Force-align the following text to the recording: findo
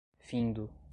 findo 0.25 0.67